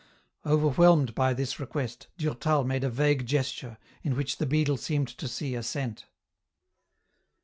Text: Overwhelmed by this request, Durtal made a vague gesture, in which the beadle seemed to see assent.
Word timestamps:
Overwhelmed 0.47 1.13
by 1.13 1.35
this 1.35 1.59
request, 1.59 2.07
Durtal 2.17 2.63
made 2.63 2.83
a 2.83 2.89
vague 2.89 3.27
gesture, 3.27 3.77
in 4.01 4.15
which 4.15 4.37
the 4.39 4.47
beadle 4.47 4.77
seemed 4.77 5.09
to 5.09 5.27
see 5.27 5.53
assent. 5.53 6.07